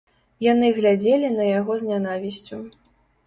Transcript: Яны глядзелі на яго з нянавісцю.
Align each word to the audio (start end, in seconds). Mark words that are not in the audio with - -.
Яны 0.51 0.69
глядзелі 0.77 1.29
на 1.35 1.45
яго 1.49 1.77
з 1.81 1.89
нянавісцю. 1.91 2.57